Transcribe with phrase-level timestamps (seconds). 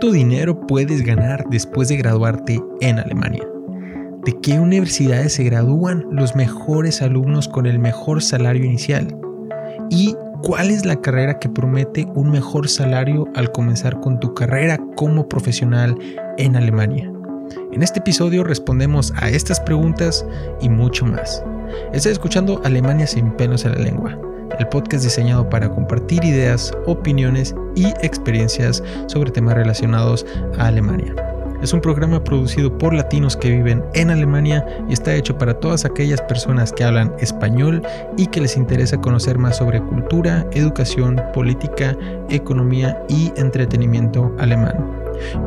[0.00, 3.42] ¿Cuánto dinero puedes ganar después de graduarte en Alemania?
[4.24, 9.08] ¿De qué universidades se gradúan los mejores alumnos con el mejor salario inicial?
[9.90, 10.14] ¿Y
[10.44, 15.28] cuál es la carrera que promete un mejor salario al comenzar con tu carrera como
[15.28, 15.98] profesional
[16.36, 17.12] en Alemania?
[17.72, 20.24] En este episodio respondemos a estas preguntas
[20.60, 21.42] y mucho más.
[21.92, 24.16] Estás escuchando Alemania sin pelos en la lengua,
[24.58, 30.26] el podcast diseñado para compartir ideas, opiniones y experiencias sobre temas relacionados
[30.58, 31.14] a Alemania.
[31.62, 35.84] Es un programa producido por latinos que viven en Alemania y está hecho para todas
[35.84, 37.82] aquellas personas que hablan español
[38.16, 41.96] y que les interesa conocer más sobre cultura, educación, política,
[42.28, 44.76] economía y entretenimiento alemán.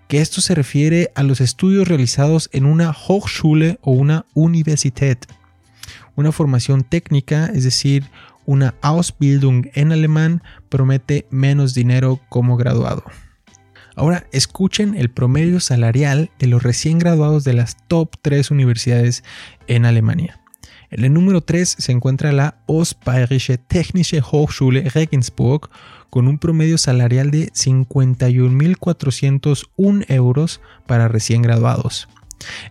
[0.08, 5.26] que esto se refiere a los estudios realizados en una Hochschule o una Universität
[6.20, 8.04] una formación técnica, es decir,
[8.46, 13.04] una Ausbildung en alemán, promete menos dinero como graduado.
[13.96, 19.24] Ahora escuchen el promedio salarial de los recién graduados de las top 3 universidades
[19.66, 20.40] en Alemania.
[20.90, 25.70] En el número 3 se encuentra la Ostbayerische Technische Hochschule Regensburg
[26.10, 32.08] con un promedio salarial de 51.401 euros para recién graduados.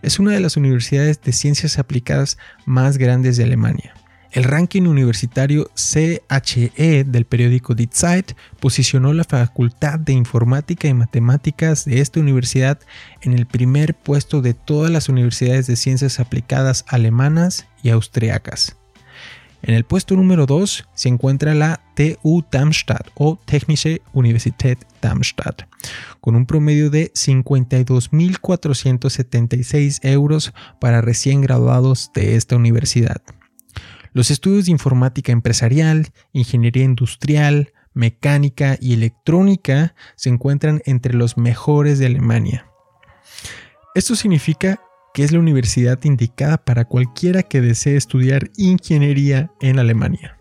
[0.02, 2.36] Es una de las universidades de ciencias aplicadas
[2.66, 3.94] más grandes de Alemania.
[4.32, 11.84] El ranking universitario CHE del periódico Die Zeit posicionó la Facultad de Informática y Matemáticas
[11.84, 12.78] de esta universidad
[13.22, 18.76] en el primer puesto de todas las universidades de ciencias aplicadas alemanas y austriacas.
[19.62, 25.64] En el puesto número 2 se encuentra la TU Darmstadt o Technische Universität Darmstadt,
[26.20, 33.20] con un promedio de 52.476 euros para recién graduados de esta universidad.
[34.12, 41.98] Los estudios de informática empresarial, ingeniería industrial, mecánica y electrónica se encuentran entre los mejores
[41.98, 42.66] de Alemania.
[43.94, 44.80] Esto significa
[45.12, 50.38] que es la universidad indicada para cualquiera que desee estudiar ingeniería en Alemania.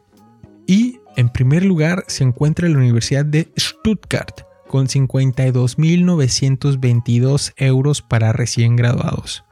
[0.67, 8.75] Y en primer lugar se encuentra la Universidad de Stuttgart, con 52.922 euros para recién
[8.75, 9.43] graduados.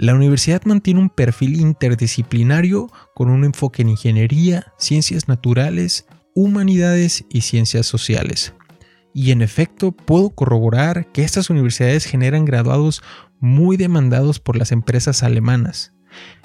[0.00, 7.42] La universidad mantiene un perfil interdisciplinario con un enfoque en ingeniería, ciencias naturales, humanidades y
[7.42, 8.54] ciencias sociales.
[9.12, 13.02] Y en efecto, puedo corroborar que estas universidades generan graduados
[13.40, 15.92] muy demandados por las empresas alemanas.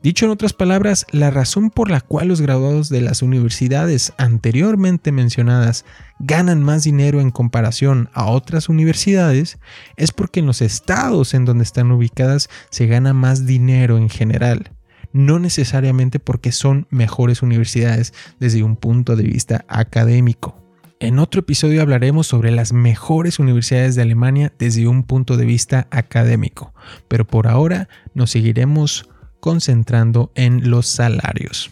[0.00, 5.10] Dicho en otras palabras, la razón por la cual los graduados de las universidades anteriormente
[5.10, 5.84] mencionadas
[6.20, 9.58] ganan más dinero en comparación a otras universidades
[9.96, 14.70] es porque en los estados en donde están ubicadas se gana más dinero en general
[15.12, 20.62] no necesariamente porque son mejores universidades desde un punto de vista académico.
[21.00, 25.86] En otro episodio hablaremos sobre las mejores universidades de Alemania desde un punto de vista
[25.90, 26.74] académico,
[27.06, 29.08] pero por ahora nos seguiremos
[29.40, 31.70] concentrando en los salarios.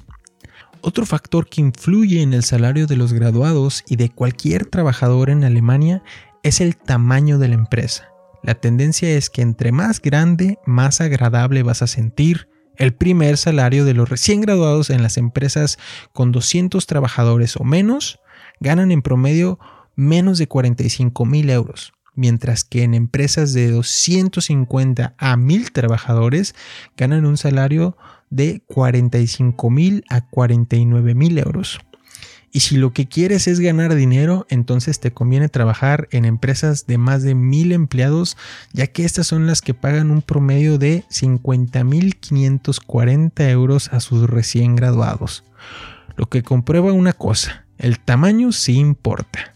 [0.81, 5.43] Otro factor que influye en el salario de los graduados y de cualquier trabajador en
[5.43, 6.05] Alemania
[6.45, 8.09] es el tamaño de la empresa.
[8.45, 13.85] La tendencia es que entre más grande, más agradable vas a sentir, el primer salario
[13.85, 15.79] de los recién graduados en las empresas
[16.13, 18.21] con 200 trabajadores o menos
[18.61, 19.59] ganan en promedio
[19.95, 26.55] menos de 45 mil euros, mientras que en empresas de 250 a 1000 trabajadores
[26.97, 27.97] ganan un salario
[28.31, 31.81] de 45 mil a 49 mil euros.
[32.57, 36.97] Y si lo que quieres es ganar dinero, entonces te conviene trabajar en empresas de
[36.97, 38.39] más de mil empleados,
[38.73, 44.75] ya que estas son las que pagan un promedio de 50.540 euros a sus recién
[44.75, 45.45] graduados.
[46.17, 49.53] Lo que comprueba una cosa, el tamaño sí importa.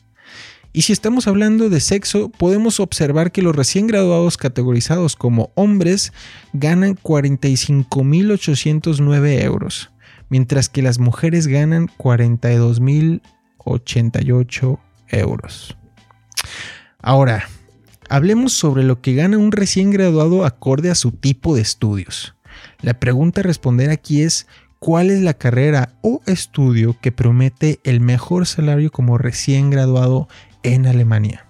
[0.75, 6.13] Y si estamos hablando de sexo, podemos observar que los recién graduados categorizados como hombres
[6.53, 9.91] ganan 45.809 euros
[10.31, 14.79] mientras que las mujeres ganan 42.088
[15.09, 15.77] euros.
[17.03, 17.47] Ahora,
[18.09, 22.35] hablemos sobre lo que gana un recién graduado acorde a su tipo de estudios.
[22.81, 24.47] La pregunta a responder aquí es,
[24.79, 30.29] ¿cuál es la carrera o estudio que promete el mejor salario como recién graduado
[30.63, 31.47] en Alemania?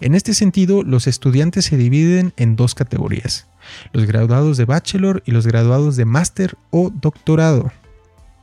[0.00, 3.46] En este sentido, los estudiantes se dividen en dos categorías,
[3.92, 7.70] los graduados de bachelor y los graduados de máster o doctorado.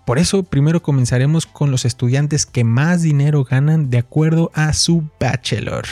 [0.08, 5.04] Por eso primero comenzaremos con los estudiantes que más dinero ganan de acuerdo a su
[5.20, 5.84] bachelor.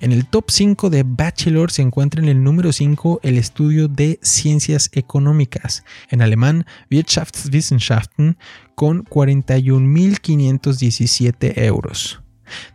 [0.00, 4.18] En el top 5 de Bachelor se encuentra en el número 5 el estudio de
[4.22, 8.38] ciencias económicas, en alemán Wirtschaftswissenschaften,
[8.74, 12.22] con 41.517 euros.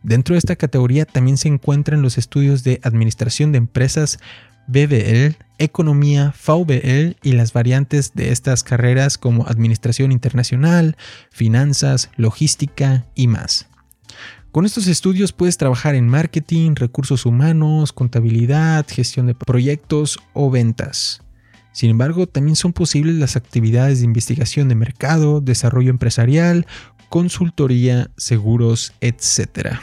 [0.04, 4.20] Dentro de esta categoría también se encuentran los estudios de administración de empresas,
[4.68, 10.98] BBL, Economía, VBL y las variantes de estas carreras como Administración Internacional,
[11.30, 13.68] Finanzas, Logística y más.
[14.52, 21.22] Con estos estudios puedes trabajar en marketing, recursos humanos, contabilidad, gestión de proyectos o ventas.
[21.72, 26.66] Sin embargo, también son posibles las actividades de investigación de mercado, desarrollo empresarial,
[27.08, 29.80] consultoría, seguros, etc.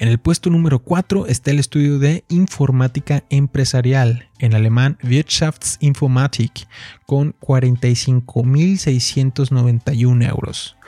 [0.00, 6.66] En el puesto número 4 está el estudio de informática empresarial, en alemán Wirtschaftsinformatik,
[7.04, 10.78] con 45.691 euros.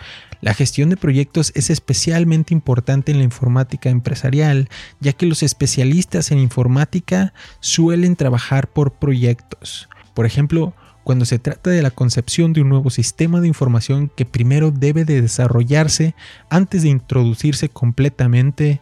[0.40, 6.30] La gestión de proyectos es especialmente importante en la informática empresarial, ya que los especialistas
[6.30, 9.90] en informática suelen trabajar por proyectos.
[10.14, 10.72] Por ejemplo,
[11.04, 15.04] cuando se trata de la concepción de un nuevo sistema de información que primero debe
[15.04, 16.14] de desarrollarse
[16.50, 18.80] antes de introducirse completamente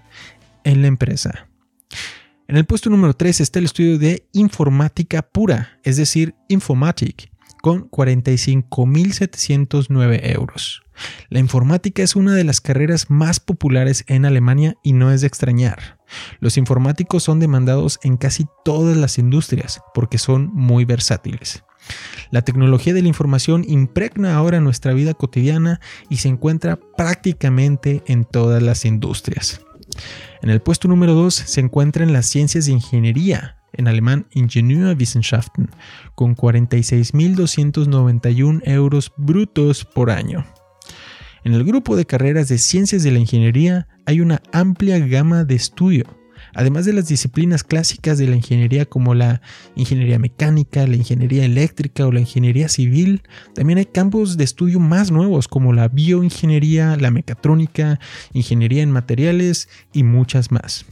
[0.65, 1.47] en la empresa.
[2.49, 7.31] En el puesto número 3 está el estudio de informática pura, es decir, Informatic,
[7.63, 10.83] con 45.709 euros.
[11.29, 15.29] La informática es una de las carreras más populares en Alemania y no es de
[15.29, 15.99] extrañar.
[16.41, 21.63] Los informáticos son demandados en casi todas las industrias porque son muy versátiles.
[22.31, 28.25] La tecnología de la información impregna ahora nuestra vida cotidiana y se encuentra prácticamente en
[28.25, 29.61] todas las industrias.
[30.43, 35.71] En el puesto número 2 se encuentran las ciencias de ingeniería, en alemán Ingenieurwissenschaften,
[36.15, 40.45] con 46.291 euros brutos por año.
[41.43, 45.55] En el grupo de carreras de ciencias de la ingeniería hay una amplia gama de
[45.55, 46.20] estudio
[46.55, 49.41] Además de las disciplinas clásicas de la ingeniería como la
[49.77, 53.23] ingeniería mecánica, la ingeniería eléctrica o la ingeniería civil,
[53.55, 58.01] también hay campos de estudio más nuevos como la bioingeniería, la mecatrónica,
[58.33, 60.87] ingeniería en materiales y muchas más.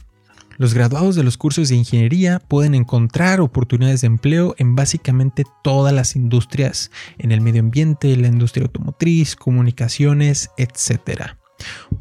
[0.59, 5.93] Los graduados de los cursos de ingeniería pueden encontrar oportunidades de empleo en básicamente todas
[5.93, 11.38] las industrias, en el medio ambiente, la industria automotriz, comunicaciones, etc.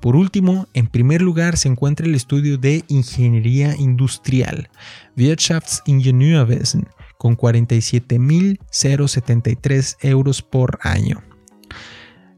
[0.01, 4.69] Por último, en primer lugar se encuentra el estudio de Ingeniería Industrial,
[5.17, 6.87] Wirtschaftsingenieurwesen,
[7.19, 11.23] con 47.073 euros por año.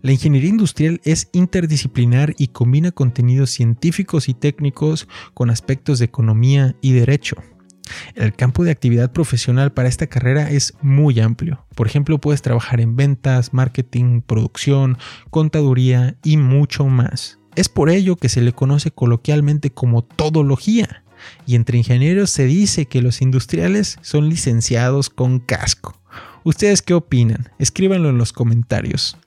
[0.02, 6.74] La ingeniería industrial es interdisciplinar y combina contenidos científicos y técnicos con aspectos de economía
[6.80, 7.36] y derecho.
[8.14, 11.64] El campo de actividad profesional para esta carrera es muy amplio.
[11.74, 14.98] Por ejemplo, puedes trabajar en ventas, marketing, producción,
[15.30, 17.38] contaduría y mucho más.
[17.56, 21.04] Es por ello que se le conoce coloquialmente como todología.
[21.46, 26.00] Y entre ingenieros se dice que los industriales son licenciados con casco.
[26.44, 27.50] ¿Ustedes qué opinan?
[27.58, 29.18] Escríbanlo en los comentarios.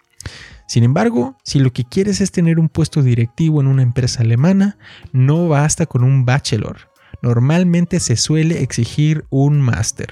[0.65, 4.77] Sin embargo, si lo que quieres es tener un puesto directivo en una empresa alemana,
[5.11, 6.92] no basta con un bachelor
[7.23, 10.11] normalmente se suele exigir un máster.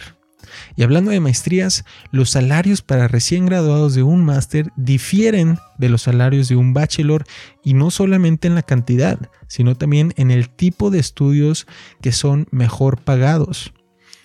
[0.75, 6.03] Y hablando de maestrías, los salarios para recién graduados de un máster difieren de los
[6.03, 7.25] salarios de un bachelor
[7.63, 11.67] y no solamente en la cantidad, sino también en el tipo de estudios
[12.01, 13.73] que son mejor pagados.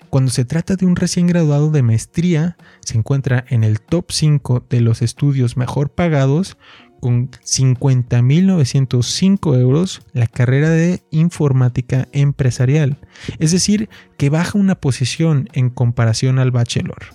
[0.09, 4.65] Cuando se trata de un recién graduado de maestría, se encuentra en el top 5
[4.71, 6.57] de los estudios mejor pagados
[7.01, 12.99] con 50.905 euros la carrera de informática empresarial,
[13.39, 17.15] es decir, que baja una posición en comparación al bachelor.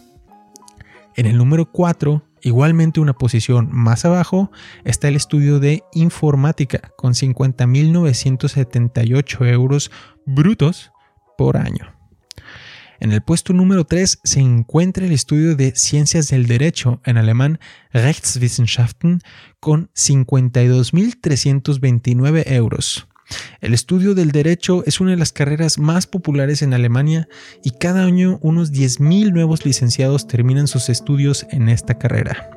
[1.15, 4.51] En el número 4, igualmente una posición más abajo,
[4.85, 9.91] está el estudio de informática con 50.978 euros
[10.25, 10.91] brutos
[11.37, 12.00] por año.
[13.01, 17.59] En el puesto número 3 se encuentra el estudio de Ciencias del Derecho, en alemán
[17.93, 19.21] Rechtswissenschaften,
[19.59, 23.07] con 52.329 euros.
[23.59, 27.27] El estudio del derecho es una de las carreras más populares en Alemania
[27.63, 32.51] y cada año unos 10.000 nuevos licenciados terminan sus estudios en esta carrera.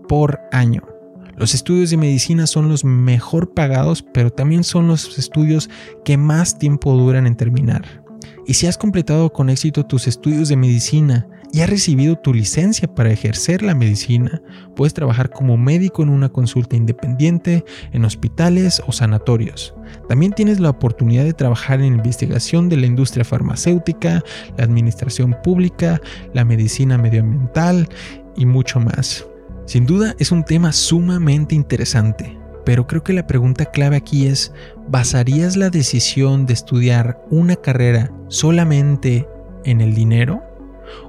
[0.08, 0.97] por año.
[1.38, 5.70] Los estudios de medicina son los mejor pagados, pero también son los estudios
[6.04, 8.04] que más tiempo duran en terminar.
[8.48, 12.88] Y si has completado con éxito tus estudios de medicina y has recibido tu licencia
[12.88, 14.42] para ejercer la medicina,
[14.76, 19.76] puedes trabajar como médico en una consulta independiente, en hospitales o sanatorios.
[20.10, 24.24] También tienes la oportunidad de trabajar en investigación de la industria farmacéutica,
[24.58, 26.02] la administración pública,
[26.34, 27.88] la medicina medioambiental
[28.36, 29.24] y mucho más.
[29.68, 34.54] Sin duda es un tema sumamente interesante, pero creo que la pregunta clave aquí es,
[34.88, 39.28] ¿basarías la decisión de estudiar una carrera solamente
[39.66, 40.42] en el dinero?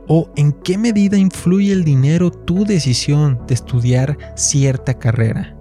[0.08, 5.56] ¿O en qué medida influye el dinero tu decisión de estudiar cierta carrera?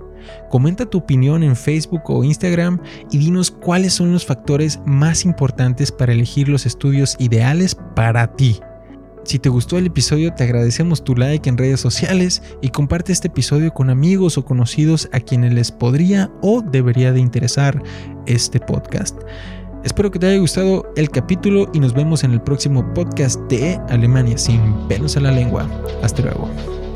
[0.49, 5.91] Comenta tu opinión en Facebook o Instagram y dinos cuáles son los factores más importantes
[5.91, 8.59] para elegir los estudios ideales para ti.
[9.27, 13.27] Si te gustó el episodio, te agradecemos tu like en redes sociales y comparte este
[13.27, 17.83] episodio con amigos o conocidos a quienes les podría o debería de interesar
[18.25, 19.19] este podcast.
[19.83, 23.77] Espero que te haya gustado el capítulo y nos vemos en el próximo podcast de
[23.89, 25.69] Alemania sin pelos a la lengua.
[26.01, 26.86] Hasta luego.